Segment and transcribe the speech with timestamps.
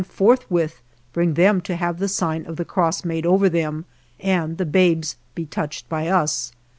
[0.01, 0.33] 157 THE JOURNEY
[0.63, 0.81] OF forthwith
[1.13, 3.85] bring them to have the sign of the cross made over them
[4.19, 6.51] and the babes be touched by us.